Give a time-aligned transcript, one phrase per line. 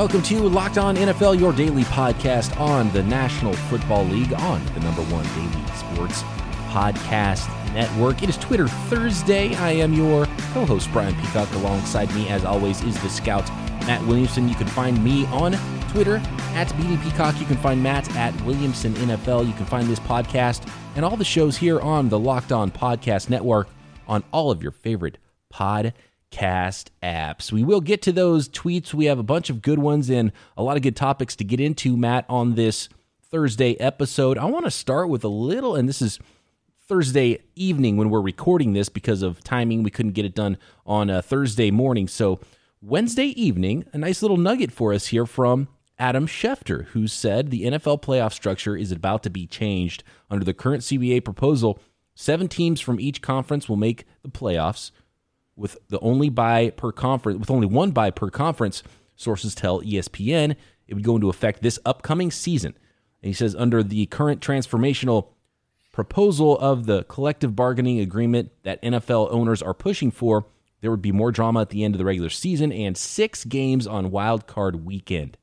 [0.00, 4.80] Welcome to Locked On NFL, your daily podcast on the National Football League on the
[4.80, 6.22] number one daily sports
[6.70, 8.22] podcast network.
[8.22, 9.54] It is Twitter Thursday.
[9.56, 10.24] I am your
[10.54, 11.52] co host, Brian Peacock.
[11.52, 13.46] Alongside me, as always, is the scout,
[13.80, 14.48] Matt Williamson.
[14.48, 15.54] You can find me on
[15.90, 16.16] Twitter
[16.54, 17.38] at BD Peacock.
[17.38, 19.46] You can find Matt at Williamson NFL.
[19.46, 23.28] You can find this podcast and all the shows here on the Locked On Podcast
[23.28, 23.68] Network
[24.08, 25.18] on all of your favorite
[25.52, 25.92] podcasts
[26.30, 27.52] cast apps.
[27.52, 28.94] We will get to those tweets.
[28.94, 31.60] We have a bunch of good ones and a lot of good topics to get
[31.60, 32.88] into, Matt, on this
[33.30, 34.38] Thursday episode.
[34.38, 36.18] I want to start with a little, and this is
[36.88, 39.82] Thursday evening when we're recording this because of timing.
[39.82, 42.08] We couldn't get it done on a Thursday morning.
[42.08, 42.40] So,
[42.82, 47.64] Wednesday evening, a nice little nugget for us here from Adam Schefter, who said the
[47.64, 51.78] NFL playoff structure is about to be changed under the current CBA proposal.
[52.14, 54.90] Seven teams from each conference will make the playoffs
[55.60, 58.82] with the only bye per conference with only one bye per conference.
[59.14, 60.56] Sources tell ESPN
[60.88, 62.74] it would go into effect this upcoming season.
[63.22, 65.28] And he says under the current transformational
[65.92, 70.46] proposal of the collective bargaining agreement that NFL owners are pushing for,
[70.80, 73.86] there would be more drama at the end of the regular season and six games
[73.86, 75.36] on wild card weekend.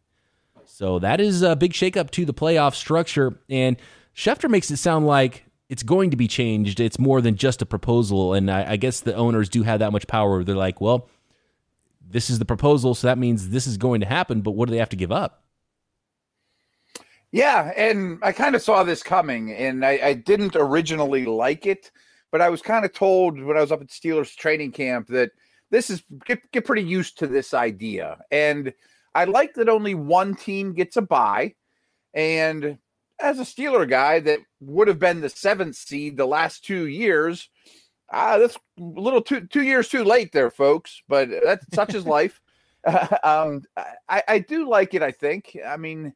[0.65, 3.39] So that is a big shakeup to the playoff structure.
[3.49, 3.77] And
[4.15, 6.79] Schefter makes it sound like it's going to be changed.
[6.79, 9.91] It's more than just a proposal, and I, I guess the owners do have that
[9.91, 10.43] much power.
[10.43, 11.09] They're like, well,
[12.09, 14.41] this is the proposal, so that means this is going to happen.
[14.41, 15.43] But what do they have to give up?
[17.31, 21.91] Yeah, and I kind of saw this coming, and I, I, didn't originally like it,
[22.31, 25.31] but I was kind of told when I was up at Steelers training camp that
[25.69, 28.73] this is get, get pretty used to this idea, and
[29.13, 31.55] I like that only one team gets a bye,
[32.13, 32.77] and
[33.19, 37.49] as a Steeler guy that would have been the seventh seed the last two years,
[38.11, 41.01] ah, that's a little two two years too late there, folks.
[41.07, 42.41] But that's such is life.
[43.23, 43.63] um,
[44.07, 45.03] I, I do like it.
[45.03, 45.57] I think.
[45.65, 46.13] I mean,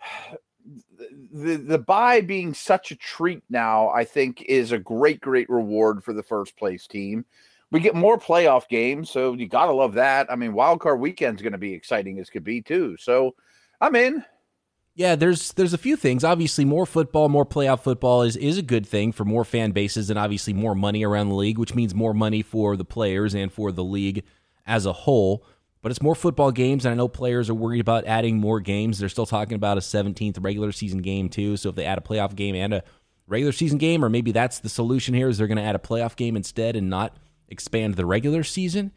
[1.32, 6.04] the the bye being such a treat now, I think, is a great great reward
[6.04, 7.24] for the first place team.
[7.70, 10.30] We get more playoff games, so you gotta love that.
[10.30, 12.96] I mean, wild card weekend's going to be exciting as could be too.
[12.98, 13.34] So
[13.80, 14.22] I'm in.
[14.94, 16.22] Yeah, there's there's a few things.
[16.22, 20.10] Obviously, more football, more playoff football is is a good thing for more fan bases
[20.10, 23.50] and obviously more money around the league, which means more money for the players and
[23.50, 24.22] for the league
[24.66, 25.44] as a whole.
[25.80, 28.98] But it's more football games, and I know players are worried about adding more games.
[28.98, 31.56] They're still talking about a 17th regular season game too.
[31.56, 32.84] So if they add a playoff game and a
[33.26, 35.80] regular season game, or maybe that's the solution here, is they're going to add a
[35.80, 37.16] playoff game instead and not
[37.48, 38.92] expand the regular season.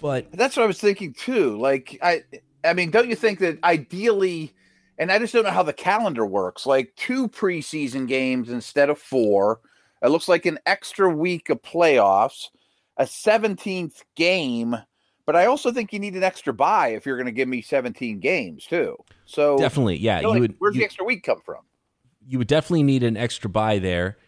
[0.00, 1.56] But that's what I was thinking too.
[1.58, 2.24] Like I,
[2.64, 4.54] I mean, don't you think that ideally?
[5.00, 6.66] And I just don't know how the calendar works.
[6.66, 9.60] Like two preseason games instead of four.
[10.02, 12.48] It looks like an extra week of playoffs,
[12.98, 14.76] a 17th game,
[15.24, 17.62] but I also think you need an extra bye if you're going to give me
[17.62, 18.96] 17 games too.
[19.24, 20.20] So definitely, yeah.
[20.20, 21.62] You, would, where's you, the extra week come from?
[22.26, 24.18] You would definitely need an extra bye there.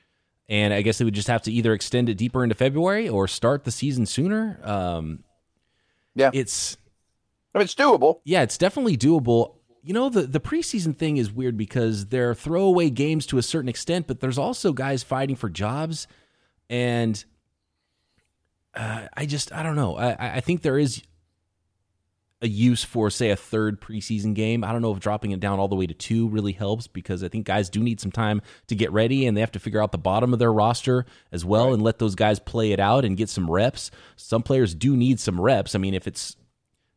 [0.49, 3.29] And I guess they would just have to either extend it deeper into February or
[3.29, 4.59] start the season sooner.
[4.65, 5.23] Um,
[6.15, 6.79] yeah, it's
[7.55, 8.21] I mean, it's doable.
[8.25, 12.35] Yeah, it's definitely doable you know the the preseason thing is weird because there are
[12.35, 16.07] throwaway games to a certain extent, but there's also guys fighting for jobs,
[16.71, 17.25] and
[18.75, 19.97] uh, I just I don't know.
[19.97, 21.03] I I think there is
[22.43, 24.65] a use for say a third preseason game.
[24.65, 27.23] I don't know if dropping it down all the way to two really helps because
[27.23, 29.81] I think guys do need some time to get ready and they have to figure
[29.81, 31.75] out the bottom of their roster as well right.
[31.75, 33.93] and let those guys play it out and get some reps.
[34.17, 35.77] Some players do need some reps.
[35.77, 36.37] I mean, if it's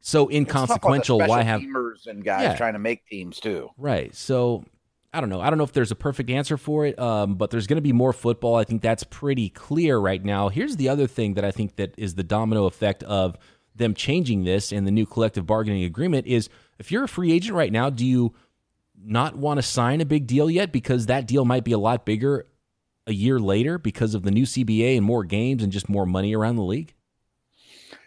[0.05, 1.17] so inconsequential.
[1.17, 2.55] Why have teamers and guys yeah.
[2.55, 3.71] trying to make teams too?
[3.75, 4.13] Right.
[4.13, 4.63] So
[5.11, 5.41] I don't know.
[5.41, 7.81] I don't know if there's a perfect answer for it, um, but there's going to
[7.81, 8.55] be more football.
[8.55, 10.49] I think that's pretty clear right now.
[10.49, 13.35] Here's the other thing that I think that is the domino effect of
[13.75, 17.55] them changing this and the new collective bargaining agreement is if you're a free agent
[17.55, 18.35] right now, do you
[19.03, 22.05] not want to sign a big deal yet because that deal might be a lot
[22.05, 22.45] bigger
[23.07, 26.35] a year later because of the new CBA and more games and just more money
[26.35, 26.93] around the league?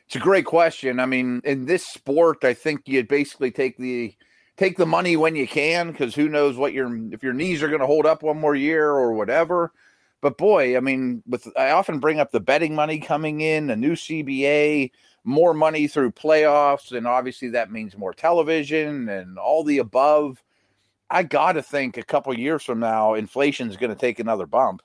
[0.09, 1.01] It's a great question.
[1.01, 4.15] I mean, in this sport, I think you basically take the
[4.57, 7.69] take the money when you can because who knows what your if your knees are
[7.69, 9.71] going to hold up one more year or whatever.
[10.23, 13.77] But boy, I mean, with I often bring up the betting money coming in, a
[13.77, 14.93] new CBA,
[15.25, 20.43] more money through playoffs, and obviously that means more television and all the above.
[21.11, 24.47] I got to think a couple years from now, inflation is going to take another
[24.47, 24.81] bump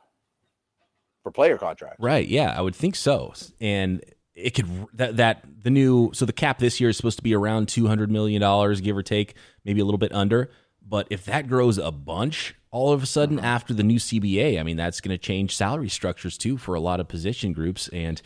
[1.23, 2.01] for player contracts.
[2.01, 2.27] Right.
[2.27, 3.33] Yeah, I would think so.
[3.61, 4.03] And
[4.35, 7.35] it could that that the new so the cap this year is supposed to be
[7.35, 10.49] around 200 million dollars give or take maybe a little bit under
[10.87, 13.47] but if that grows a bunch all of a sudden uh-huh.
[13.47, 16.79] after the new CBA I mean that's going to change salary structures too for a
[16.79, 18.21] lot of position groups and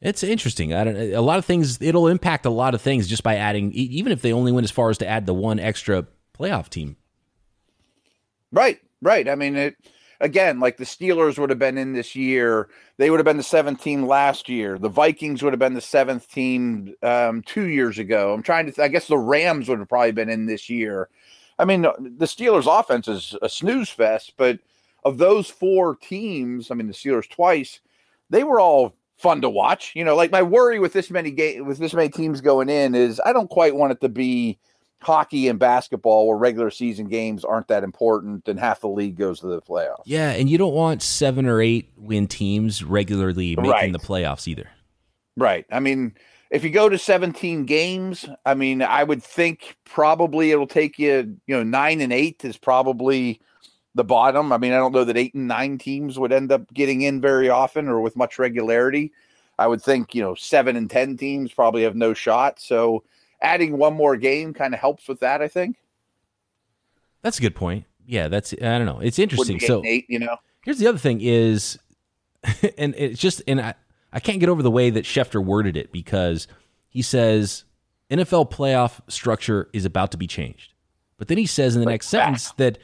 [0.00, 0.72] It's interesting.
[0.72, 1.82] I don't, a lot of things.
[1.82, 4.70] It'll impact a lot of things just by adding, even if they only went as
[4.70, 6.06] far as to add the one extra
[6.38, 6.96] playoff team.
[8.52, 9.28] Right, right.
[9.28, 9.76] I mean, it
[10.20, 12.68] again, like the Steelers would have been in this year.
[12.96, 14.78] They would have been the seventh team last year.
[14.78, 18.32] The Vikings would have been the seventh team um, two years ago.
[18.32, 18.72] I'm trying to.
[18.72, 21.08] Th- I guess the Rams would have probably been in this year.
[21.58, 24.60] I mean, the Steelers' offense is a snooze fest, but
[25.04, 27.80] of those four teams, I mean, the Steelers twice,
[28.30, 29.92] they were all fun to watch.
[29.96, 32.94] You know, like my worry with this many game with this many teams going in
[32.94, 34.58] is I don't quite want it to be
[35.00, 39.40] hockey and basketball where regular season games aren't that important and half the league goes
[39.40, 40.02] to the playoffs.
[40.04, 43.92] Yeah, and you don't want seven or eight win teams regularly making right.
[43.92, 44.68] the playoffs either.
[45.36, 45.64] Right.
[45.70, 46.14] I mean,
[46.50, 51.36] if you go to 17 games, I mean, I would think probably it'll take you,
[51.46, 53.40] you know, nine and eight is probably
[53.94, 54.52] the bottom.
[54.52, 57.20] I mean, I don't know that eight and nine teams would end up getting in
[57.20, 59.12] very often or with much regularity.
[59.58, 62.60] I would think, you know, seven and 10 teams probably have no shot.
[62.60, 63.04] So,
[63.40, 65.42] adding one more game kind of helps with that.
[65.42, 65.76] I think.
[67.22, 67.84] That's a good point.
[68.06, 69.00] Yeah, that's I don't know.
[69.00, 69.60] It's interesting.
[69.60, 71.78] So eight, you know, here's the other thing is,
[72.78, 73.74] and it's just and I
[74.12, 76.48] I can't get over the way that Schefter worded it because
[76.88, 77.64] he says
[78.10, 80.72] NFL playoff structure is about to be changed,
[81.18, 82.78] but then he says in the like next sentence that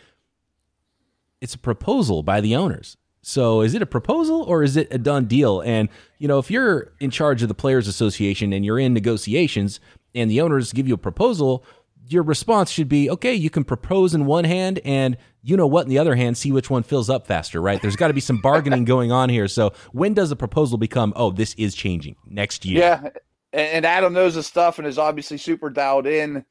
[1.40, 2.96] it's a proposal by the owners.
[3.26, 5.60] So is it a proposal or is it a done deal?
[5.60, 5.88] And
[6.18, 9.80] you know, if you're in charge of the players association and you're in negotiations,
[10.14, 11.64] and the owners give you a proposal,
[12.06, 15.82] your response should be, okay, you can propose in one hand and you know what
[15.82, 17.80] in the other hand, see which one fills up faster, right?
[17.82, 19.48] There's got to be some bargaining going on here.
[19.48, 22.78] So when does a proposal become, oh, this is changing next year?
[22.78, 23.08] Yeah.
[23.52, 26.44] And Adam knows the stuff and is obviously super dialed in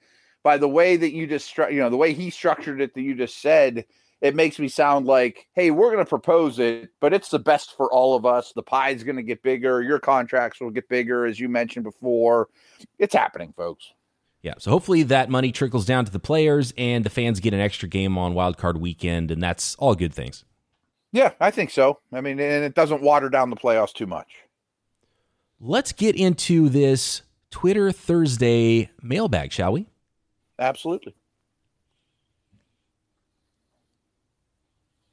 [0.44, 3.16] by the way that you just, you know, the way he structured it that you
[3.16, 3.86] just said.
[4.24, 7.76] It makes me sound like, hey, we're going to propose it, but it's the best
[7.76, 8.54] for all of us.
[8.56, 9.82] The pie's going to get bigger.
[9.82, 12.48] Your contracts will get bigger, as you mentioned before
[12.98, 13.92] it's happening, folks.
[14.42, 17.60] Yeah, so hopefully that money trickles down to the players and the fans get an
[17.60, 20.46] extra game on Wild Card Weekend, and that's all good things.
[21.12, 22.00] Yeah, I think so.
[22.14, 24.32] I mean, and it doesn't water down the playoffs too much.
[25.60, 29.88] Let's get into this Twitter Thursday mailbag, shall we?
[30.60, 31.14] Absolutely.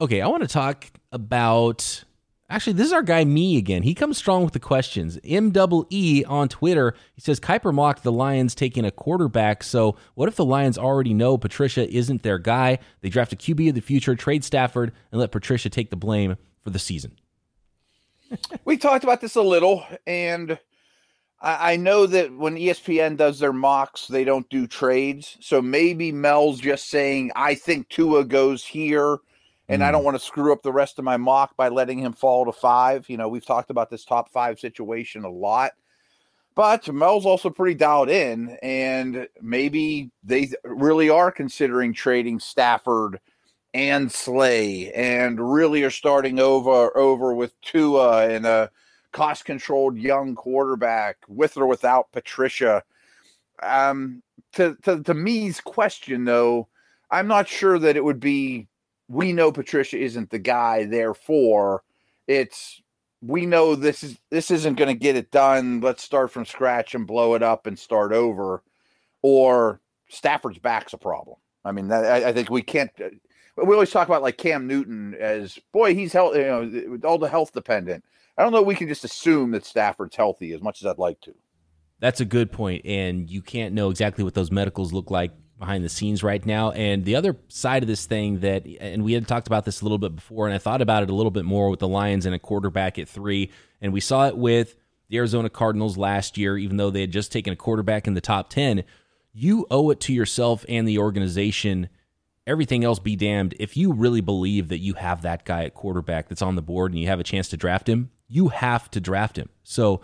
[0.01, 2.05] Okay, I want to talk about
[2.51, 3.85] Actually, this is our guy me again.
[3.85, 5.21] He comes strong with the questions.
[5.23, 6.95] M double E on Twitter.
[7.15, 9.63] He says Kiper mocked the Lions taking a quarterback.
[9.63, 12.81] So what if the Lions already know Patricia isn't their guy?
[13.03, 16.37] They draft a QB of the future, trade Stafford, and let Patricia take the blame
[16.65, 17.13] for the season.
[18.65, 20.59] we talked about this a little, and
[21.41, 25.37] I, I know that when ESPN does their mocks, they don't do trades.
[25.41, 29.19] So maybe Mel's just saying, "I think Tua goes here."
[29.71, 29.85] And mm.
[29.85, 32.45] I don't want to screw up the rest of my mock by letting him fall
[32.45, 33.09] to five.
[33.09, 35.73] You know, we've talked about this top five situation a lot,
[36.57, 43.21] but Mel's also pretty dialed in, and maybe they really are considering trading Stafford
[43.73, 48.71] and Slay, and really are starting over over with Tua and a
[49.13, 52.83] cost controlled young quarterback with or without Patricia.
[53.63, 54.25] Um,
[54.55, 56.67] to to to me's question though,
[57.13, 58.67] I'm not sure that it would be
[59.11, 60.85] we know Patricia isn't the guy.
[60.85, 61.83] Therefore,
[62.29, 62.81] it's
[63.21, 65.81] we know this is this isn't going to get it done.
[65.81, 68.63] Let's start from scratch and blow it up and start over.
[69.23, 71.37] Or Stafford's back's a problem.
[71.65, 72.91] I mean, that, I, I, think we can't.
[72.99, 73.09] Uh,
[73.57, 77.29] we always talk about like Cam Newton as boy, he's health, you know, all the
[77.29, 78.05] health dependent.
[78.39, 78.63] I don't know.
[78.63, 81.35] We can just assume that Stafford's healthy as much as I'd like to.
[81.99, 85.85] That's a good point, and you can't know exactly what those medicals look like behind
[85.85, 86.73] the scenes right now.
[86.73, 89.85] And the other side of this thing that, and we had talked about this a
[89.85, 92.27] little bit before, and I thought about it a little bit more with the Lions
[92.27, 93.53] and a quarterback at three.
[93.81, 94.75] And we saw it with
[95.09, 98.21] the Arizona Cardinals last year, even though they had just taken a quarterback in the
[98.21, 98.83] top 10.
[99.33, 101.89] You owe it to yourself and the organization.
[102.47, 103.55] Everything else be damned.
[103.61, 106.91] If you really believe that you have that guy at quarterback that's on the board
[106.91, 109.51] and you have a chance to draft him, you have to draft him.
[109.63, 110.01] So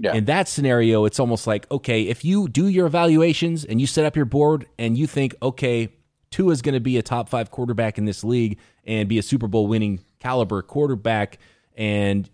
[0.00, 0.14] yeah.
[0.14, 4.06] In that scenario, it's almost like, okay, if you do your evaluations and you set
[4.06, 5.90] up your board and you think, okay,
[6.30, 9.22] Tua is going to be a top five quarterback in this league and be a
[9.22, 11.38] Super Bowl winning caliber quarterback,
[11.76, 12.30] and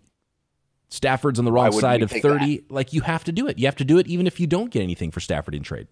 [0.90, 2.70] Stafford's on the wrong side of 30, that?
[2.70, 3.58] like you have to do it.
[3.58, 5.88] You have to do it even if you don't get anything for Stafford in trade.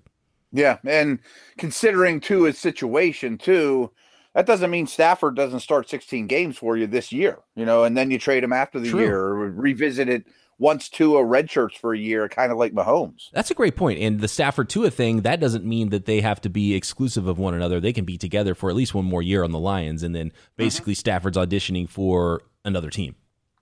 [0.53, 0.79] Yeah.
[0.85, 1.19] And
[1.59, 3.91] considering Tua's situation, too,
[4.35, 7.97] that doesn't mean Stafford doesn't start 16 games for you this year, you know, and
[7.97, 9.01] then you trade him after the True.
[9.01, 10.27] year or revisit it
[10.59, 13.31] once Tua red shirts for a year, kind of like Mahomes.
[13.33, 14.01] That's a great point.
[14.01, 17.39] And the Stafford Tua thing, that doesn't mean that they have to be exclusive of
[17.39, 17.81] one another.
[17.81, 20.33] They can be together for at least one more year on the Lions, and then
[20.57, 21.01] basically mm-hmm.
[21.01, 23.17] Stafford's auditioning for another team.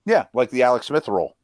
[0.05, 1.37] Yeah, like the Alex Smith role.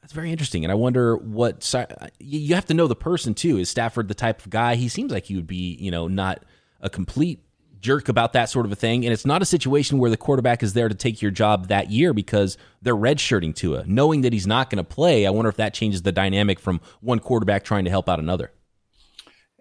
[0.00, 1.74] That's very interesting, and I wonder what
[2.20, 3.58] you have to know the person too.
[3.58, 4.76] Is Stafford the type of guy?
[4.76, 6.44] He seems like he would be, you know, not
[6.80, 7.42] a complete
[7.86, 9.04] jerk about that sort of a thing.
[9.04, 11.88] And it's not a situation where the quarterback is there to take your job that
[11.88, 15.24] year because they're redshirting Tua, knowing that he's not going to play.
[15.24, 18.50] I wonder if that changes the dynamic from one quarterback trying to help out another.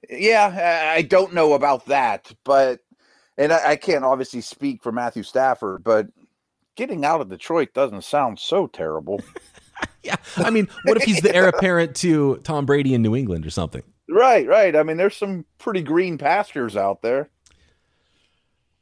[0.10, 2.79] Yeah, I don't know about that, but
[3.38, 6.08] and I, I can't obviously speak for Matthew Stafford, but
[6.75, 9.22] getting out of Detroit doesn't sound so terrible.
[10.03, 13.46] yeah, I mean, what if he's the heir apparent to Tom Brady in New England
[13.46, 13.84] or something?
[14.10, 14.75] Right, right.
[14.75, 17.29] I mean, there's some pretty green pastures out there.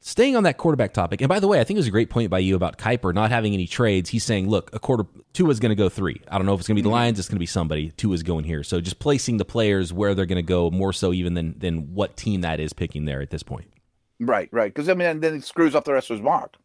[0.05, 2.09] Staying on that quarterback topic, and by the way, I think it was a great
[2.09, 4.09] point by you about Kiper not having any trades.
[4.09, 6.19] He's saying, look, a quarter Tua is going to go three.
[6.27, 6.95] I don't know if it's going to be the mm-hmm.
[6.95, 7.91] Lions, it's going to be somebody.
[7.91, 8.63] Tua is going here.
[8.63, 11.93] So just placing the players where they're going to go more so even than than
[11.93, 13.71] what team that is picking there at this point.
[14.19, 14.73] Right, right.
[14.73, 16.57] Because I mean, then it screws up the rest of his mock.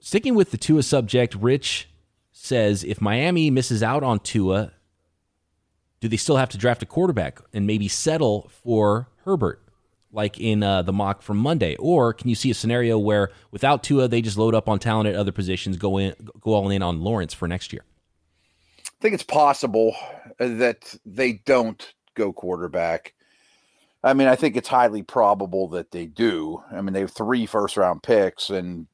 [0.00, 1.90] Sticking with the Tua subject, Rich
[2.32, 4.72] says if Miami misses out on Tua,
[6.00, 9.62] do they still have to draft a quarterback and maybe settle for Herbert?
[10.12, 11.76] Like in uh, the mock from Monday?
[11.76, 15.08] Or can you see a scenario where without Tua, they just load up on talent
[15.08, 17.84] at other positions, go in, go all in on Lawrence for next year?
[18.86, 19.96] I think it's possible
[20.38, 23.14] that they don't go quarterback.
[24.04, 26.62] I mean, I think it's highly probable that they do.
[26.70, 28.86] I mean, they have three first round picks and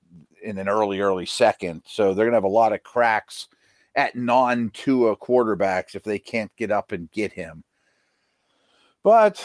[0.42, 1.82] in an early, early second.
[1.86, 3.48] So they're going to have a lot of cracks
[3.94, 7.64] at non Tua quarterbacks if they can't get up and get him.
[9.08, 9.42] But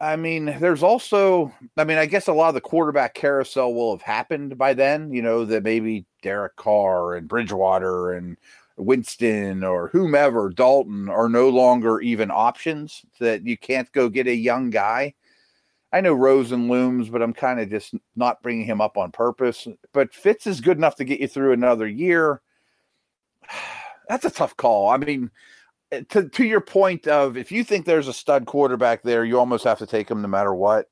[0.00, 3.94] I mean, there's also, I mean, I guess a lot of the quarterback carousel will
[3.94, 5.12] have happened by then.
[5.12, 8.38] You know that maybe Derek Carr and Bridgewater and
[8.78, 13.02] Winston or whomever, Dalton, are no longer even options.
[13.20, 15.12] That you can't go get a young guy.
[15.92, 19.68] I know Rosen looms, but I'm kind of just not bringing him up on purpose.
[19.92, 22.40] But Fitz is good enough to get you through another year.
[24.08, 24.88] That's a tough call.
[24.88, 25.30] I mean,
[26.02, 29.64] to to your point of if you think there's a stud quarterback there, you almost
[29.64, 30.88] have to take him no matter what.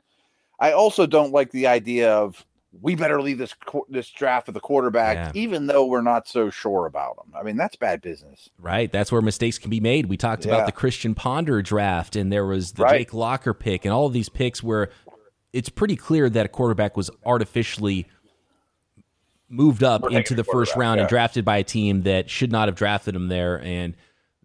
[0.58, 2.44] I also don't like the idea of
[2.80, 3.54] we better leave this
[3.88, 5.40] this draft with the quarterback, yeah.
[5.40, 7.34] even though we're not so sure about him.
[7.38, 8.48] I mean, that's bad business.
[8.58, 8.90] Right.
[8.90, 10.06] That's where mistakes can be made.
[10.06, 10.54] We talked yeah.
[10.54, 12.98] about the Christian Ponder draft, and there was the right.
[13.00, 14.90] Jake Locker pick, and all of these picks where
[15.52, 18.08] it's pretty clear that a quarterback was artificially
[19.50, 21.02] moved up into the first round yeah.
[21.02, 23.60] and drafted by a team that should not have drafted him there.
[23.60, 23.94] And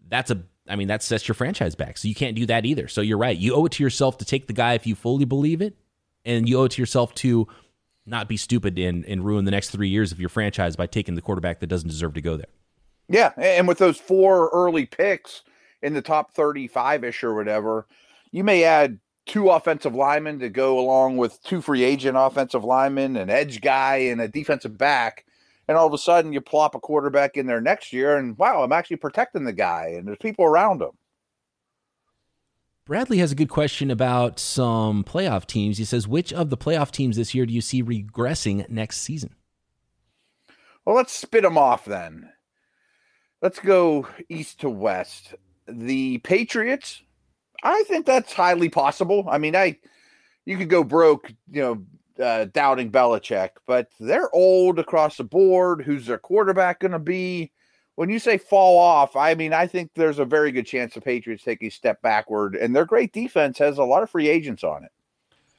[0.09, 1.97] that's a I mean, that sets your franchise back.
[1.97, 2.87] So you can't do that either.
[2.87, 3.37] So you're right.
[3.37, 5.77] You owe it to yourself to take the guy if you fully believe it,
[6.25, 7.47] and you owe it to yourself to
[8.05, 11.15] not be stupid and, and ruin the next three years of your franchise by taking
[11.15, 12.47] the quarterback that doesn't deserve to go there.
[13.09, 13.31] Yeah.
[13.37, 15.43] And with those four early picks
[15.81, 17.85] in the top 35 ish or whatever,
[18.31, 23.17] you may add two offensive linemen to go along with two free agent offensive linemen,
[23.17, 25.25] an edge guy, and a defensive back
[25.67, 28.63] and all of a sudden you plop a quarterback in there next year and wow
[28.63, 30.91] i'm actually protecting the guy and there's people around him.
[32.86, 35.77] Bradley has a good question about some playoff teams.
[35.77, 39.36] He says which of the playoff teams this year do you see regressing next season?
[40.86, 42.29] Well let's spit them off then.
[43.41, 45.36] Let's go east to west.
[45.67, 47.01] The patriots
[47.63, 49.27] i think that's highly possible.
[49.29, 49.77] I mean i
[50.45, 51.86] you could go broke you know
[52.19, 55.81] uh, doubting Belichick, but they're old across the board.
[55.81, 57.51] Who's their quarterback going to be?
[57.95, 61.01] When you say fall off, I mean, I think there's a very good chance the
[61.01, 64.63] Patriots take a step backward, and their great defense has a lot of free agents
[64.63, 64.91] on it.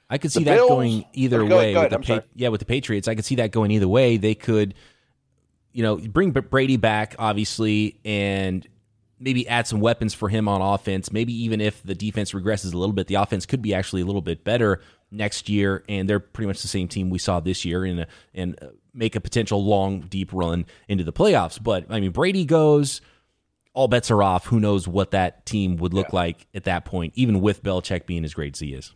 [0.08, 1.74] I could see the that Bills, going either go, way.
[1.74, 4.16] Go with the pa- yeah, with the Patriots, I could see that going either way.
[4.16, 4.74] They could,
[5.72, 8.66] you know, bring Brady back, obviously, and
[9.20, 11.12] maybe add some weapons for him on offense.
[11.12, 14.06] Maybe even if the defense regresses a little bit, the offense could be actually a
[14.06, 17.64] little bit better next year, and they're pretty much the same team we saw this
[17.64, 18.58] year, and and
[18.94, 21.62] make a potential long, deep run into the playoffs.
[21.62, 23.00] But I mean, Brady goes,
[23.78, 24.46] all bets are off.
[24.46, 26.16] Who knows what that team would look yeah.
[26.16, 28.92] like at that point, even with Belichick being as great as he is.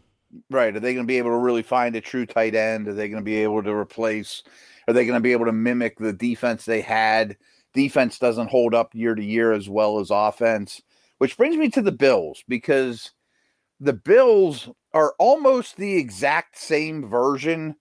[0.50, 0.75] Right?
[0.75, 2.88] Are they going to be able to really find a true tight end?
[2.88, 4.42] Are they going to be able to replace?
[4.88, 7.37] Are they going to be able to mimic the defense they had?
[7.75, 10.83] Defense doesn't hold up year to year as well as offense,
[11.19, 13.12] which brings me to the Bills because
[13.78, 17.77] the Bills are almost the exact same version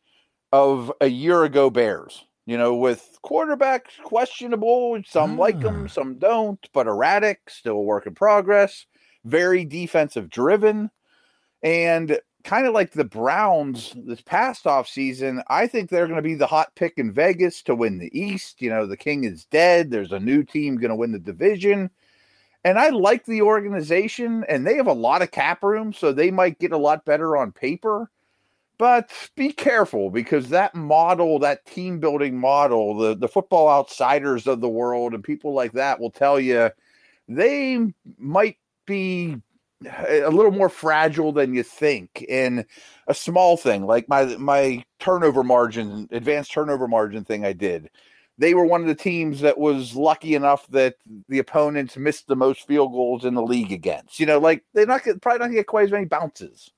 [0.52, 2.26] of a year ago Bears.
[2.46, 5.88] You know, with quarterbacks questionable, some like them, ah.
[5.88, 8.88] some don't, but erratic, still a work in progress,
[9.24, 10.90] very defensive driven.
[11.62, 16.24] And kind of like the Browns this past off season, I think they're going to
[16.24, 18.62] be the hot pick in Vegas to win the East.
[18.62, 19.92] You know, the king is dead.
[19.92, 21.92] There's a new team going to win the division.
[22.64, 26.30] And I like the organization, and they have a lot of cap room, so they
[26.30, 28.10] might get a lot better on paper.
[28.78, 34.60] But be careful because that model, that team building model, the, the football outsiders of
[34.60, 36.72] the world and people like that will tell you
[37.28, 39.38] they might be
[40.10, 42.66] a little more fragile than you think in
[43.08, 47.90] a small thing like my my turnover margin advanced turnover margin thing I did
[48.42, 50.96] they were one of the teams that was lucky enough that
[51.30, 54.86] the opponents missed the most field goals in the league against you know like they're
[54.86, 56.72] not probably not going to get quite as many bounces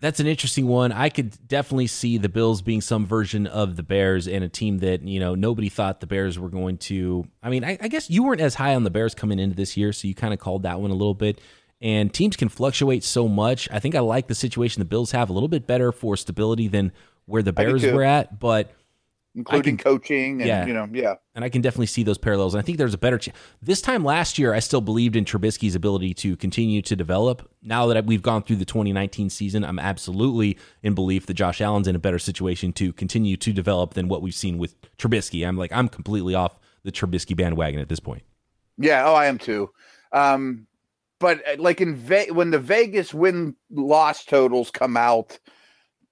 [0.00, 0.92] that's an interesting one.
[0.92, 4.80] I could definitely see the Bills being some version of the Bears and a team
[4.80, 7.26] that, you know, nobody thought the Bears were going to.
[7.42, 9.78] I mean, I, I guess you weren't as high on the Bears coming into this
[9.78, 11.40] year, so you kind of called that one a little bit.
[11.80, 13.66] And teams can fluctuate so much.
[13.70, 16.68] I think I like the situation the Bills have a little bit better for stability
[16.68, 16.92] than
[17.24, 18.72] where the Bears were at, but
[19.34, 21.14] including can, coaching and yeah, you know, yeah.
[21.34, 22.54] And I can definitely see those parallels.
[22.54, 24.54] And I think there's a better ch- this time last year.
[24.54, 27.48] I still believed in Trubisky's ability to continue to develop.
[27.62, 31.88] Now that we've gone through the 2019 season, I'm absolutely in belief that Josh Allen's
[31.88, 35.46] in a better situation to continue to develop than what we've seen with Trubisky.
[35.46, 38.22] I'm like I'm completely off the Trubisky bandwagon at this point.
[38.78, 39.70] Yeah, oh, I am too.
[40.12, 40.66] Um,
[41.18, 45.38] but uh, like in Ve- when the Vegas win loss totals come out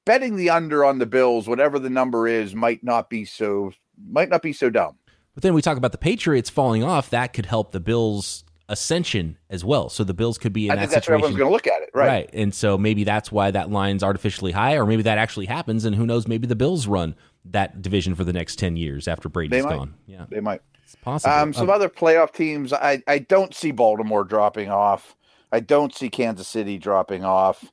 [0.04, 3.72] betting the under on the Bills, whatever the number is, might not be so
[4.08, 4.96] might not be so dumb.
[5.34, 7.10] But then we talk about the Patriots falling off.
[7.10, 9.88] That could help the Bills' ascension as well.
[9.88, 11.24] So the Bills could be in I that think that's situation.
[11.24, 12.06] everyone's going to look at it, right?
[12.06, 12.30] Right.
[12.32, 15.84] And so maybe that's why that line's artificially high, or maybe that actually happens.
[15.84, 16.28] And who knows?
[16.28, 17.14] Maybe the Bills run
[17.46, 19.94] that division for the next ten years after Brady's gone.
[20.06, 20.62] Yeah, they might.
[20.84, 21.32] It's possible.
[21.32, 22.72] Um, some um, other playoff teams.
[22.72, 25.16] I I don't see Baltimore dropping off.
[25.50, 27.70] I don't see Kansas City dropping off.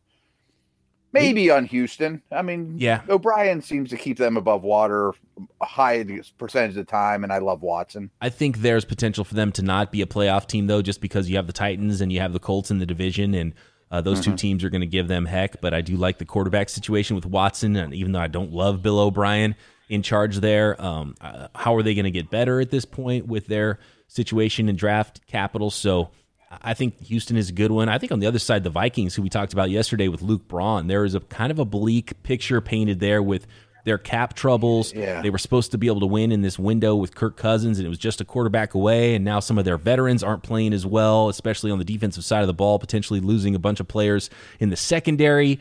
[1.11, 2.21] Maybe on Houston.
[2.31, 3.01] I mean, yeah.
[3.09, 5.13] O'Brien seems to keep them above water
[5.61, 6.05] a high
[6.37, 8.11] percentage of the time, and I love Watson.
[8.21, 11.29] I think there's potential for them to not be a playoff team though, just because
[11.29, 13.53] you have the Titans and you have the Colts in the division, and
[13.91, 14.31] uh, those mm-hmm.
[14.31, 15.61] two teams are going to give them heck.
[15.61, 18.83] But I do like the quarterback situation with Watson, and even though I don't love
[18.83, 19.55] Bill O'Brien
[19.89, 23.25] in charge there, um, uh, how are they going to get better at this point
[23.25, 25.71] with their situation and draft capital?
[25.71, 26.11] So
[26.49, 27.89] I think Houston is a good one.
[27.89, 30.47] I think on the other side, the Vikings, who we talked about yesterday with Luke
[30.47, 33.45] Braun, there is a kind of a bleak picture painted there with
[33.85, 34.93] their cap troubles.
[34.93, 35.21] Yeah.
[35.21, 37.85] They were supposed to be able to win in this window with Kirk Cousins, and
[37.85, 39.15] it was just a quarterback away.
[39.15, 42.41] And now some of their veterans aren't playing as well, especially on the defensive side
[42.41, 45.59] of the ball, potentially losing a bunch of players in the secondary.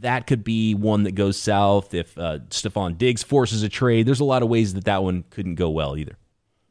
[0.00, 4.06] That could be one that goes south if uh, Stefon Diggs forces a trade.
[4.06, 6.16] There's a lot of ways that that one couldn't go well either.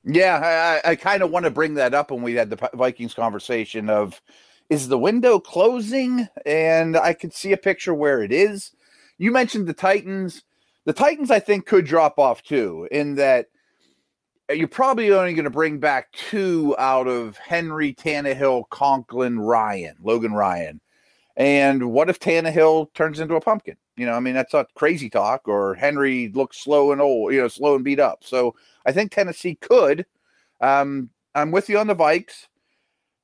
[0.06, 3.14] Yeah, I, I kind of want to bring that up when we had the Vikings
[3.14, 4.22] conversation of
[4.70, 6.28] is the window closing?
[6.46, 8.72] And I could see a picture where it is.
[9.18, 10.44] You mentioned the Titans.
[10.86, 13.48] The Titans, I think, could drop off too, in that
[14.50, 19.96] uh, you're probably only going to bring back two out of Henry, Tannehill, Conklin, Ryan,
[20.02, 20.82] Logan Ryan.
[21.38, 23.78] And what if Tannehill turns into a pumpkin?
[23.96, 27.42] You know, I mean, that's not crazy talk, or Henry looks slow and old, you
[27.42, 28.24] know, slow and beat up.
[28.24, 30.06] So I think Tennessee could.
[30.62, 32.48] Um, I'm with you on the Vikes.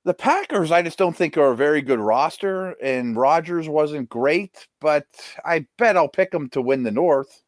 [0.05, 4.67] The Packers, I just don't think are a very good roster, and Rodgers wasn't great,
[4.79, 5.05] but
[5.43, 7.43] I bet I'll pick them to win the North.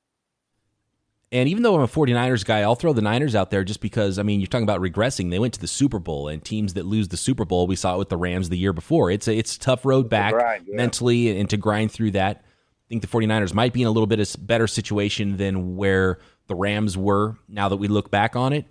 [1.32, 4.20] And even though I'm a 49ers guy, I'll throw the Niners out there just because,
[4.20, 5.32] I mean, you're talking about regressing.
[5.32, 7.96] They went to the Super Bowl, and teams that lose the Super Bowl, we saw
[7.96, 9.10] it with the Rams the year before.
[9.10, 10.76] It's a, it's a tough road back grind, yeah.
[10.76, 12.44] mentally and to grind through that.
[12.92, 16.20] I think the 49ers might be in a little bit of better situation than where
[16.48, 18.66] the Rams were now that we look back on it.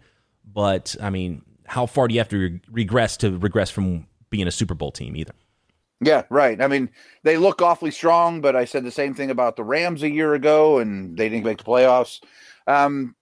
[0.44, 4.46] But I mean, how far do you have to re- regress to regress from being
[4.46, 5.33] a Super Bowl team either?
[6.02, 6.61] Yeah, right.
[6.61, 6.90] I mean,
[7.22, 10.35] they look awfully strong, but I said the same thing about the Rams a year
[10.35, 12.22] ago, and they didn't make the playoffs.
[12.66, 13.14] Um,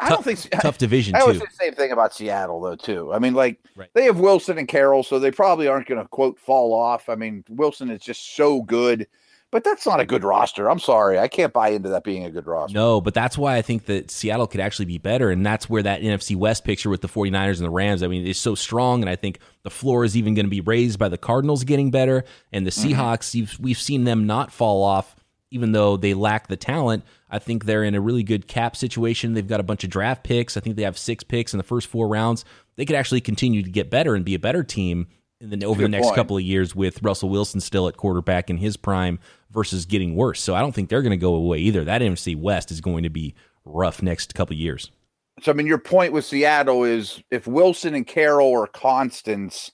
[0.00, 1.14] I tough, don't think tough division.
[1.14, 2.76] I always say the same thing about Seattle, though.
[2.76, 3.10] Too.
[3.10, 3.88] I mean, like right.
[3.94, 7.08] they have Wilson and Carroll, so they probably aren't going to quote fall off.
[7.08, 9.06] I mean, Wilson is just so good
[9.52, 10.68] but that's not a good roster.
[10.68, 11.18] I'm sorry.
[11.18, 12.74] I can't buy into that being a good roster.
[12.74, 15.30] No, but that's why I think that Seattle could actually be better.
[15.30, 18.26] And that's where that NFC West picture with the 49ers and the Rams, I mean,
[18.26, 19.02] is so strong.
[19.02, 21.90] And I think the floor is even going to be raised by the Cardinals getting
[21.90, 22.24] better.
[22.50, 22.92] And the mm-hmm.
[22.92, 23.62] Seahawks, mm-hmm.
[23.62, 25.14] we've seen them not fall off,
[25.50, 27.04] even though they lack the talent.
[27.30, 29.34] I think they're in a really good cap situation.
[29.34, 30.56] They've got a bunch of draft picks.
[30.56, 32.46] I think they have six picks in the first four rounds.
[32.76, 35.08] They could actually continue to get better and be a better team
[35.42, 36.16] the, over the next point.
[36.16, 39.18] couple of years with Russell Wilson still at quarterback in his prime
[39.50, 40.40] versus getting worse.
[40.40, 41.84] So I don't think they're going to go away either.
[41.84, 44.90] That NFC West is going to be rough next couple of years.
[45.40, 49.72] So I mean, your point with Seattle is if Wilson and Carroll are constants,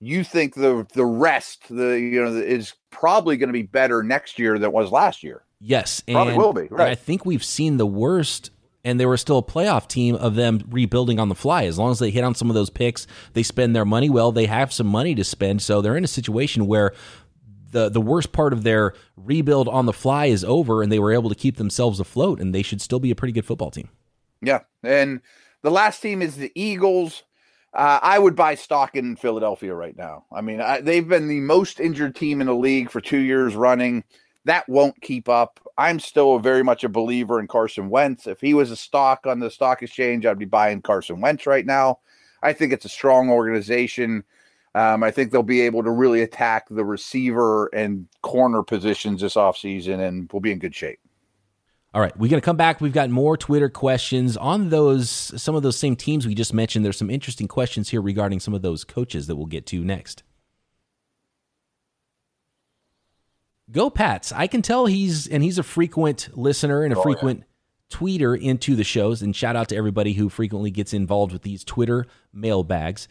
[0.00, 4.38] you think the the rest the you know is probably going to be better next
[4.38, 5.44] year than it was last year.
[5.60, 6.68] Yes, probably will be.
[6.70, 6.90] Right.
[6.90, 8.50] I think we've seen the worst
[8.84, 11.64] and they were still a playoff team of them rebuilding on the fly.
[11.64, 14.32] As long as they hit on some of those picks, they spend their money well.
[14.32, 16.92] They have some money to spend, so they're in a situation where
[17.70, 21.12] the the worst part of their rebuild on the fly is over, and they were
[21.12, 23.88] able to keep themselves afloat, and they should still be a pretty good football team.
[24.40, 25.20] Yeah, and
[25.62, 27.24] the last team is the Eagles.
[27.74, 30.24] Uh, I would buy stock in Philadelphia right now.
[30.32, 33.54] I mean, I, they've been the most injured team in the league for two years
[33.54, 34.04] running.
[34.44, 35.60] That won't keep up.
[35.76, 38.26] I'm still very much a believer in Carson Wentz.
[38.26, 41.66] If he was a stock on the stock exchange, I'd be buying Carson Wentz right
[41.66, 41.98] now.
[42.42, 44.24] I think it's a strong organization.
[44.74, 49.34] Um, I think they'll be able to really attack the receiver and corner positions this
[49.34, 51.00] offseason, and we'll be in good shape.
[51.94, 52.80] All right, we're going to come back.
[52.80, 56.84] We've got more Twitter questions on those some of those same teams we just mentioned.
[56.84, 60.22] There's some interesting questions here regarding some of those coaches that we'll get to next.
[63.70, 64.32] Go Pats.
[64.32, 67.98] I can tell he's and he's a frequent listener and a oh, frequent yeah.
[67.98, 71.64] tweeter into the shows and shout out to everybody who frequently gets involved with these
[71.64, 73.08] Twitter mailbags.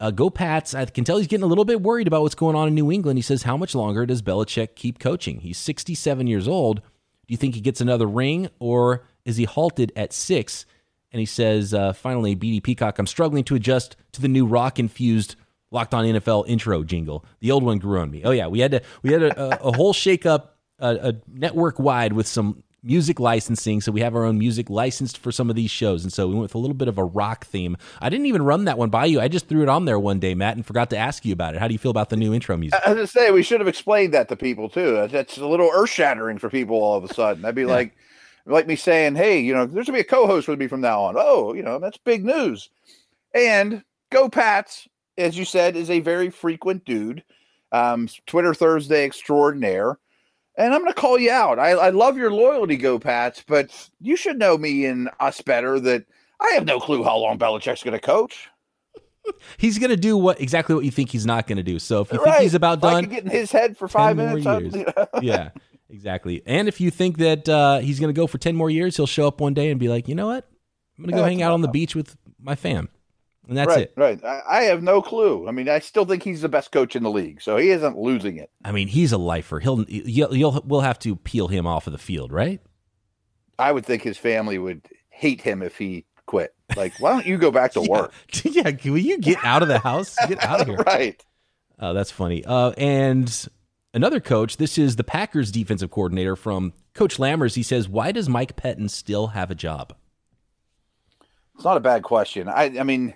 [0.00, 0.74] Uh, go Pats.
[0.74, 2.92] I can tell he's getting a little bit worried about what's going on in New
[2.92, 3.18] England.
[3.18, 5.40] He says, How much longer does Belichick keep coaching?
[5.40, 6.76] He's 67 years old.
[6.76, 10.64] Do you think he gets another ring or is he halted at six?
[11.10, 14.78] And he says, uh, finally, BD Peacock, I'm struggling to adjust to the new rock
[14.78, 15.36] infused
[15.70, 17.24] Locked On NFL intro jingle.
[17.40, 18.22] The old one grew on me.
[18.24, 21.14] Oh yeah, we had to we had a, a, a whole shake up, a, a
[21.28, 23.80] network wide with some music licensing.
[23.80, 26.04] So we have our own music licensed for some of these shows.
[26.04, 27.76] And so we went with a little bit of a rock theme.
[28.00, 29.20] I didn't even run that one by you.
[29.20, 31.54] I just threw it on there one day, Matt, and forgot to ask you about
[31.54, 31.60] it.
[31.60, 32.80] How do you feel about the new intro music?
[32.84, 35.06] I was say we should have explained that to people too.
[35.08, 37.44] That's a little earth shattering for people all of a sudden.
[37.44, 37.68] I'd be yeah.
[37.68, 37.96] like,
[38.46, 41.02] like me saying, "Hey, you know, there's gonna be a co-host with me from now
[41.02, 42.70] on." Oh, you know, that's big news.
[43.34, 47.22] And go Pats, as you said, is a very frequent dude.
[47.72, 49.98] Um, Twitter Thursday extraordinaire
[50.58, 51.58] and I'm going to call you out.
[51.60, 55.78] I, I love your loyalty, Go Pats, but you should know me and us better
[55.80, 56.04] that
[56.40, 58.48] I have no clue how long Belichick's going to coach.
[59.56, 61.78] he's going to do what exactly what you think he's not going to do.
[61.78, 62.32] So if you right.
[62.32, 64.76] think he's about done, get in his head for five minutes.
[65.22, 65.50] yeah,
[65.88, 66.42] exactly.
[66.44, 69.06] And if you think that uh, he's going to go for ten more years, he'll
[69.06, 70.50] show up one day and be like, you know what,
[70.98, 72.88] I'm going to go hang out on the beach with my fam.
[73.48, 73.94] And that's right, it.
[73.96, 74.22] Right.
[74.22, 75.48] I, I, have no clue.
[75.48, 77.96] I mean, I still think he's the best coach in the league, so he isn't
[77.96, 78.50] losing it.
[78.62, 79.58] I mean, he's a lifer.
[79.58, 82.60] He'll you'll, you'll we'll have to peel him off of the field, right?
[83.58, 86.54] I would think his family would hate him if he quit.
[86.76, 87.88] Like, why don't you go back to yeah.
[87.88, 88.12] work?
[88.44, 90.14] Yeah, will you get out of the house?
[90.28, 90.76] Get out of here.
[90.86, 91.24] right.
[91.78, 92.44] Oh, that's funny.
[92.44, 93.48] Uh, and
[93.94, 94.58] another coach.
[94.58, 97.54] This is the Packers defensive coordinator from Coach Lammers.
[97.54, 99.94] He says, "Why does Mike Pettine still have a job?"
[101.54, 102.46] It's not a bad question.
[102.48, 103.14] I, I mean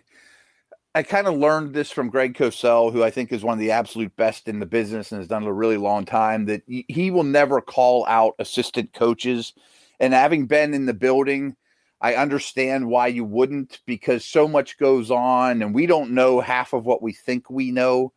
[0.94, 3.70] I kind of learned this from Greg Cosell, who I think is one of the
[3.70, 6.44] absolute best in the business and has done it a really long time.
[6.46, 9.54] That he will never call out assistant coaches.
[10.00, 11.56] And having been in the building,
[12.02, 16.74] I understand why you wouldn't because so much goes on and we don't know half
[16.74, 18.12] of what we think we know.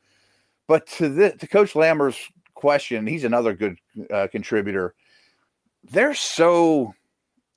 [0.67, 2.19] But to the to Coach Lammer's
[2.55, 3.77] question, he's another good
[4.11, 4.95] uh, contributor.
[5.83, 6.93] They're so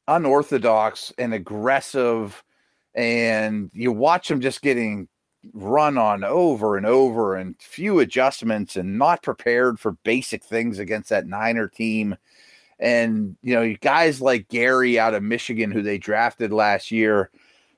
[0.06, 2.44] unorthodox and aggressive
[2.98, 5.06] and you watch them just getting
[5.52, 11.10] run on over and over and few adjustments and not prepared for basic things against
[11.10, 12.16] that Niner team.
[12.80, 17.30] And, you know, guys like Gary out of Michigan, who they drafted last year,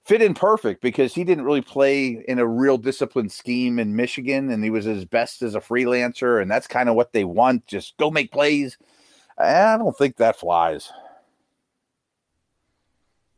[0.04, 4.50] fit in perfect because he didn't really play in a real disciplined scheme in Michigan
[4.50, 6.40] and he was as best as a freelancer.
[6.40, 8.78] And that's kind of what they want just go make plays.
[9.37, 10.90] I don't think that flies.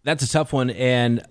[0.04, 0.70] That's a tough one.
[0.70, 1.24] And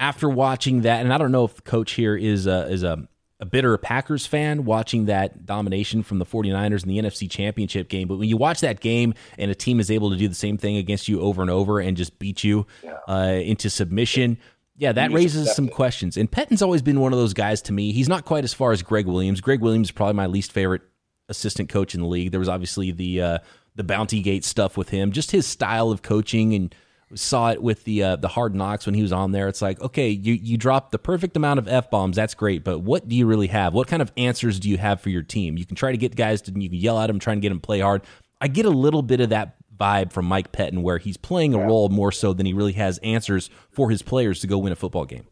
[0.00, 3.06] after watching that, and I don't know if the coach here is a, is a,
[3.38, 8.08] a bitter Packers fan watching that domination from the 49ers in the NFC Championship game,
[8.08, 10.56] but when you watch that game and a team is able to do the same
[10.56, 12.96] thing against you over and over and just beat you yeah.
[13.06, 14.38] uh, into submission,
[14.76, 16.16] yeah, that raises some questions.
[16.16, 17.92] And Pettine's always been one of those guys to me.
[17.92, 19.42] He's not quite as far as Gregg Williams.
[19.42, 20.80] Gregg Williams is probably my least favorite
[21.28, 22.30] assistant coach in the league.
[22.30, 23.38] There was obviously the uh,
[23.74, 26.74] the Bounty Gate stuff with him, just his style of coaching and–
[27.14, 29.48] saw it with the uh, the hard knocks when he was on there.
[29.48, 32.16] It's like, okay, you you drop the perfect amount of f bombs.
[32.16, 33.74] That's great, but what do you really have?
[33.74, 35.56] What kind of answers do you have for your team?
[35.56, 37.48] You can try to get guys to you can yell at them, try and get
[37.48, 38.02] them play hard.
[38.40, 41.58] I get a little bit of that vibe from Mike Pettine, where he's playing a
[41.58, 41.66] yeah.
[41.66, 44.76] role more so than he really has answers for his players to go win a
[44.76, 45.26] football game.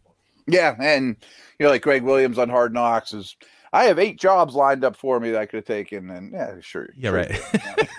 [0.46, 1.16] Yeah, and
[1.58, 3.36] you know, like Gregg Williams on Hard Knocks is.
[3.70, 6.54] I have eight jobs lined up for me that I could have taken, and yeah,
[6.62, 6.88] sure.
[6.96, 7.18] Yeah, sure.
[7.18, 7.30] right.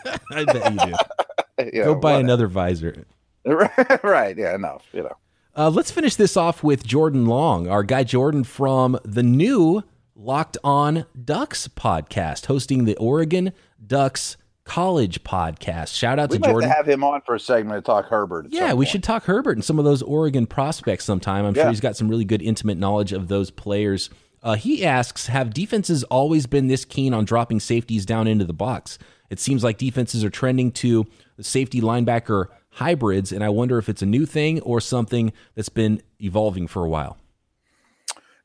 [0.31, 1.69] I bet you do.
[1.77, 3.05] yeah, Go buy another visor.
[4.03, 4.38] right.
[4.38, 5.17] Yeah, enough, you know.
[5.55, 9.83] Uh, let's finish this off with Jordan Long, our guy Jordan from the new
[10.15, 13.53] Locked On Ducks podcast, hosting the Oregon
[13.85, 15.95] Ducks College podcast.
[15.95, 16.69] Shout out we to Jordan.
[16.69, 18.47] To have him on for a segment to talk Herbert.
[18.49, 21.43] Yeah, we should talk Herbert and some of those Oregon prospects sometime.
[21.43, 21.63] I'm yeah.
[21.63, 24.12] sure he's got some really good intimate knowledge of those players.
[24.43, 28.53] Uh, he asks Have defenses always been this keen on dropping safeties down into the
[28.53, 28.99] box?
[29.29, 31.07] It seems like defenses are trending to
[31.38, 32.45] the safety linebacker
[32.79, 36.85] hybrids, and I wonder if it's a new thing or something that's been evolving for
[36.85, 37.17] a while.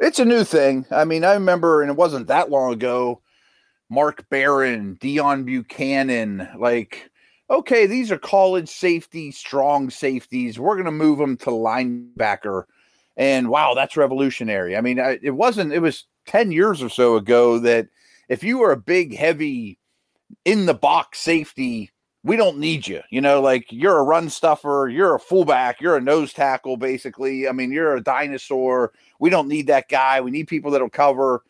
[0.00, 0.86] It's a new thing.
[0.90, 3.22] I mean, I remember, and it wasn't that long ago.
[3.88, 7.10] Mark Barron, Deone Bucannon, like,
[7.48, 10.58] okay, these are college safety, strong safeties.
[10.58, 12.64] We're going to move them to linebacker.
[13.16, 14.76] And wow, that's revolutionary.
[14.76, 17.86] I mean, it wasn't, it was 10 years or so ago that
[18.28, 19.78] if you were a big, heavy,
[20.44, 21.92] in the box safety,
[22.24, 23.02] we don't need you.
[23.10, 27.46] You know, like you're a run stuffer, you're a fullback, you're a nose tackle, basically.
[27.46, 28.92] I mean, you're a dinosaur.
[29.20, 30.20] We don't need that guy.
[30.22, 31.44] We need people that'll cover.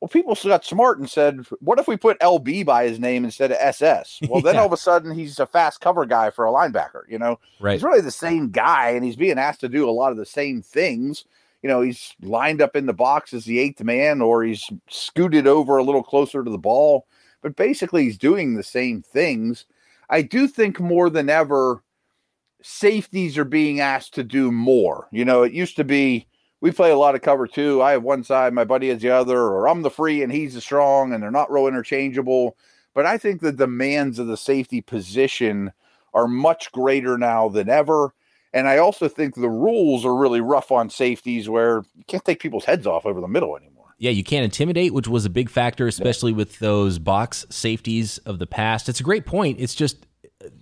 [0.00, 3.50] Well, people got smart and said, what if we put LB by his name instead
[3.50, 4.20] of SS?
[4.28, 4.60] Well, then yeah.
[4.60, 7.02] all of a sudden he's a fast cover guy for a linebacker.
[7.08, 7.74] You know, right.
[7.74, 10.26] he's really the same guy and he's being asked to do a lot of the
[10.26, 11.24] same things.
[11.62, 15.46] You know, he's lined up in the box as the eighth man or he's scooted
[15.46, 17.06] over a little closer to the ball,
[17.40, 19.64] but basically he's doing the same things.
[20.08, 21.82] I do think more than ever,
[22.62, 25.08] safeties are being asked to do more.
[25.12, 26.26] You know, it used to be
[26.60, 27.82] we play a lot of cover two.
[27.82, 30.54] I have one side, my buddy has the other, or I'm the free and he's
[30.54, 32.56] the strong, and they're not real interchangeable.
[32.94, 35.72] But I think the demands of the safety position
[36.14, 38.14] are much greater now than ever.
[38.54, 42.40] And I also think the rules are really rough on safeties where you can't take
[42.40, 43.75] people's heads off over the middle anymore.
[43.98, 48.38] Yeah, you can't intimidate, which was a big factor, especially with those box safeties of
[48.38, 48.88] the past.
[48.90, 49.58] It's a great point.
[49.58, 50.06] It's just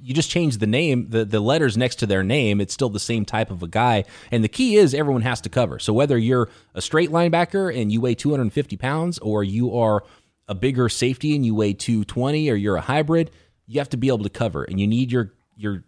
[0.00, 3.00] you just change the name, the, the letters next to their name, it's still the
[3.00, 4.04] same type of a guy.
[4.30, 5.78] And the key is everyone has to cover.
[5.78, 10.04] So whether you're a straight linebacker and you weigh 250 pounds, or you are
[10.48, 13.30] a bigger safety and you weigh 220, or you're a hybrid,
[13.66, 14.64] you have to be able to cover.
[14.64, 15.84] And you need your your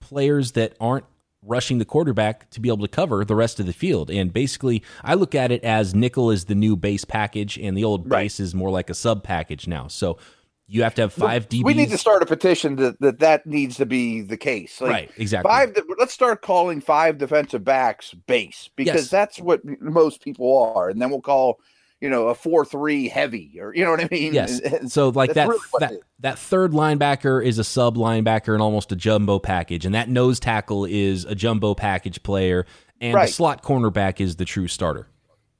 [0.00, 1.06] players that aren't
[1.46, 4.10] rushing the quarterback to be able to cover the rest of the field.
[4.10, 7.84] And basically, I look at it as nickel is the new base package, and the
[7.84, 8.24] old right.
[8.24, 9.88] base is more like a sub package now.
[9.88, 10.18] So
[10.66, 11.64] you have to have five DBs.
[11.64, 14.80] We need to start a petition that that, that needs to be the case.
[14.80, 15.48] Like right, exactly.
[15.48, 15.76] Five.
[15.98, 19.10] Let's start calling five defensive backs base because yes.
[19.10, 21.60] that's what most people are, and then we'll call
[22.04, 24.34] you know a four three heavy or you know what I mean.
[24.34, 24.60] Yes.
[24.92, 28.96] so like that really that, that third linebacker is a sub linebacker and almost a
[28.96, 32.66] jumbo package, and that nose tackle is a jumbo package player,
[33.00, 33.26] and right.
[33.26, 35.08] the slot cornerback is the true starter.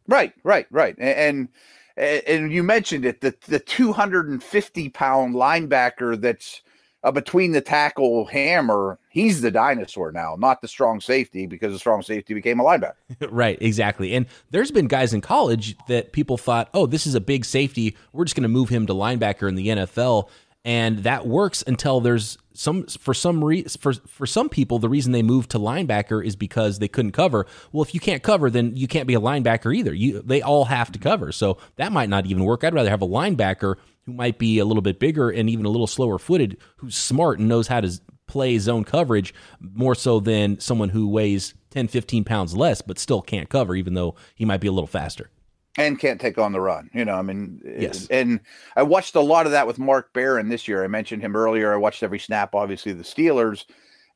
[0.06, 1.18] Right, right, right, and.
[1.18, 1.48] and
[1.96, 6.60] and you mentioned it the the 250 pound linebacker that's
[7.04, 11.78] uh, between the tackle hammer he's the dinosaur now not the strong safety because the
[11.78, 12.94] strong safety became a linebacker
[13.30, 17.20] right exactly and there's been guys in college that people thought oh this is a
[17.20, 20.28] big safety we're just going to move him to linebacker in the NFL
[20.64, 25.12] and that works until there's some for some re, for for some people the reason
[25.12, 27.46] they moved to linebacker is because they couldn't cover.
[27.72, 29.92] Well, if you can't cover, then you can't be a linebacker either.
[29.92, 32.64] You they all have to cover, so that might not even work.
[32.64, 35.70] I'd rather have a linebacker who might be a little bit bigger and even a
[35.70, 40.58] little slower footed, who's smart and knows how to play zone coverage more so than
[40.58, 44.60] someone who weighs 10, 15 pounds less but still can't cover, even though he might
[44.60, 45.30] be a little faster
[45.76, 46.90] and can't take on the run.
[46.94, 48.06] You know, I mean, yes.
[48.08, 48.40] And
[48.76, 50.84] I watched a lot of that with Mark Barron this year.
[50.84, 51.72] I mentioned him earlier.
[51.72, 53.64] I watched every snap, obviously, the Steelers,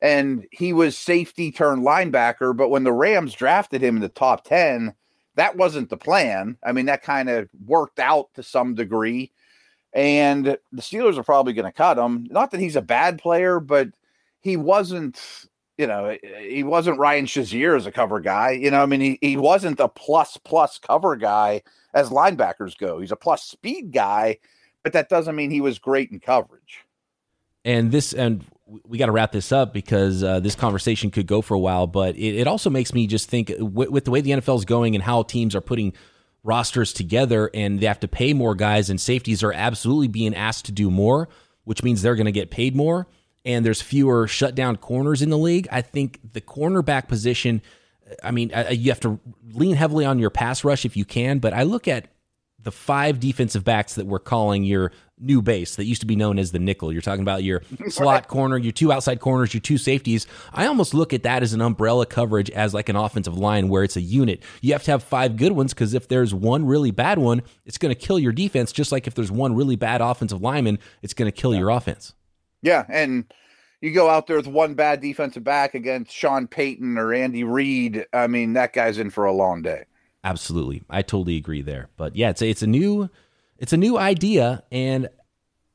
[0.01, 2.55] and he was safety turned linebacker.
[2.55, 4.93] But when the Rams drafted him in the top 10,
[5.35, 6.57] that wasn't the plan.
[6.63, 9.31] I mean, that kind of worked out to some degree.
[9.93, 12.27] And the Steelers are probably going to cut him.
[12.29, 13.89] Not that he's a bad player, but
[14.39, 15.19] he wasn't
[15.79, 18.51] you know, he wasn't Ryan Shazier as a cover guy.
[18.51, 21.61] You know, I mean, he, he wasn't a plus plus cover guy
[21.93, 22.99] as linebackers go.
[22.99, 24.39] He's a plus speed guy,
[24.83, 26.83] but that doesn't mean he was great in coverage.
[27.63, 28.43] And this, and
[28.85, 31.87] we got to wrap this up because uh, this conversation could go for a while.
[31.87, 34.65] But it, it also makes me just think with, with the way the NFL is
[34.65, 35.93] going and how teams are putting
[36.43, 40.65] rosters together and they have to pay more guys and safeties are absolutely being asked
[40.65, 41.29] to do more,
[41.63, 43.07] which means they're going to get paid more.
[43.45, 47.61] And there's fewer shutdown corners in the league, I think the cornerback position,
[48.23, 49.19] I mean, you have to
[49.53, 52.07] lean heavily on your pass rush if you can, but I look at
[52.61, 56.39] the five defensive backs that we're calling your new base that used to be known
[56.39, 56.91] as the nickel.
[56.91, 60.27] You're talking about your slot corner, your two outside corners, your two safeties.
[60.53, 63.83] I almost look at that as an umbrella coverage as like an offensive line where
[63.83, 64.43] it's a unit.
[64.61, 67.77] You have to have five good ones because if there's one really bad one, it's
[67.77, 71.13] going to kill your defense, just like if there's one really bad offensive lineman, it's
[71.13, 71.59] going to kill yeah.
[71.59, 72.13] your offense.
[72.61, 73.25] Yeah, and
[73.81, 78.05] you go out there with one bad defensive back against Sean Payton or Andy Reid.
[78.13, 79.85] I mean, that guy's in for a long day.
[80.23, 81.89] Absolutely, I totally agree there.
[81.95, 83.09] But yeah, it's a, it's a new
[83.59, 85.09] it's a new idea, and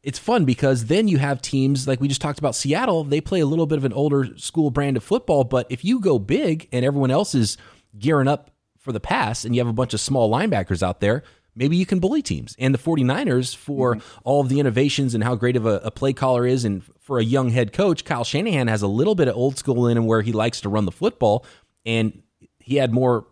[0.02, 3.04] it's fun because then you have teams like we just talked about Seattle.
[3.04, 6.00] They play a little bit of an older school brand of football, but if you
[6.00, 7.56] go big and everyone else is
[7.98, 11.22] gearing up for the pass, and you have a bunch of small linebackers out there,
[11.54, 12.54] maybe you can bully teams.
[12.58, 14.18] And the 49ers, for mm-hmm.
[14.24, 17.18] all of the innovations and how great of a, a, play caller is, and for
[17.18, 20.06] a young head coach, Kyle Shanahan has a little bit of old school in him
[20.06, 21.46] where he likes to run the football.
[21.86, 22.22] And
[22.58, 23.26] he had more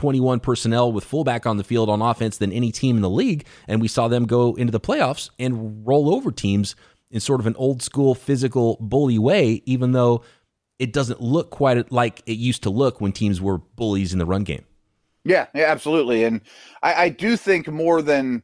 [0.00, 3.46] 21 personnel with fullback on the field on offense than any team in the league.
[3.68, 6.74] And we saw them go into the playoffs and roll over teams
[7.10, 10.24] in sort of an old school physical bully way, even though
[10.78, 14.24] it doesn't look quite like it used to look when teams were bullies in the
[14.24, 14.64] run game.
[15.22, 16.24] Yeah, yeah absolutely.
[16.24, 16.40] And
[16.82, 18.42] I, I do think more than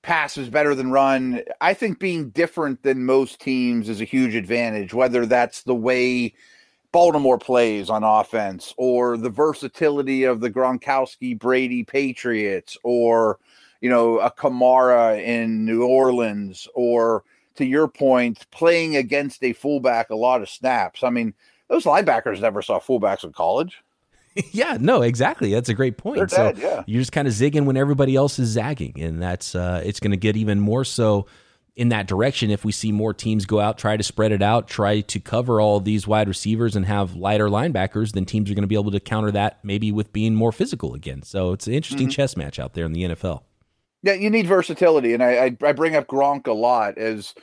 [0.00, 1.42] pass is better than run.
[1.60, 6.32] I think being different than most teams is a huge advantage, whether that's the way
[6.94, 13.40] Baltimore plays on offense or the versatility of the Gronkowski Brady Patriots or,
[13.80, 17.24] you know, a Kamara in New Orleans or
[17.56, 21.02] to your point, playing against a fullback a lot of snaps.
[21.02, 21.34] I mean,
[21.66, 23.82] those linebackers never saw fullbacks in college.
[24.52, 25.52] yeah, no, exactly.
[25.52, 26.18] That's a great point.
[26.18, 26.84] They're so dead, yeah.
[26.86, 30.12] you're just kind of zigging when everybody else is zagging, and that's uh, it's going
[30.12, 31.26] to get even more so
[31.76, 34.68] in that direction if we see more teams go out, try to spread it out,
[34.68, 38.62] try to cover all these wide receivers and have lighter linebackers, then teams are going
[38.62, 41.22] to be able to counter that maybe with being more physical again.
[41.22, 42.12] So it's an interesting mm-hmm.
[42.12, 43.42] chess match out there in the NFL.
[44.02, 47.34] Yeah, you need versatility, and I, I I bring up Gronk a lot as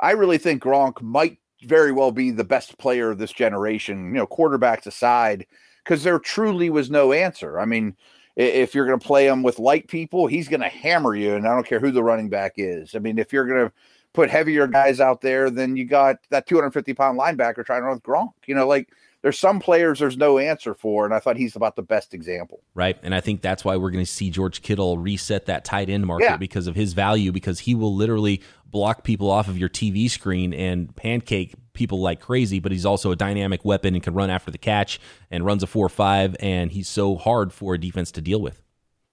[0.00, 4.08] I really think Gronk might very well be the best player of this generation.
[4.08, 5.46] You know, quarterbacks aside,
[5.82, 7.58] because there truly was no answer.
[7.58, 7.96] I mean,
[8.40, 11.46] if you're going to play him with light people, he's going to hammer you, and
[11.46, 12.94] I don't care who the running back is.
[12.94, 13.72] I mean, if you're going to
[14.12, 17.94] put heavier guys out there, then you got that 250 pound linebacker trying to run
[17.94, 18.32] with Gronk.
[18.46, 18.88] You know, like
[19.22, 22.62] there's some players there's no answer for, and I thought he's about the best example.
[22.74, 25.90] Right, and I think that's why we're going to see George Kittle reset that tight
[25.90, 26.36] end market yeah.
[26.36, 30.54] because of his value, because he will literally block people off of your TV screen
[30.54, 32.60] and pancake people like crazy.
[32.60, 35.66] But he's also a dynamic weapon and can run after the catch and runs a
[35.66, 38.62] four five, and he's so hard for a defense to deal with.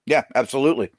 [0.06, 0.91] Yeah, absolutely.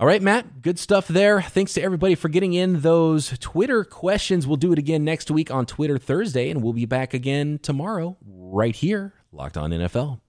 [0.00, 1.42] All right, Matt, good stuff there.
[1.42, 4.46] Thanks to everybody for getting in those Twitter questions.
[4.46, 8.16] We'll do it again next week on Twitter Thursday, and we'll be back again tomorrow
[8.24, 10.20] right here, Locked On NFL.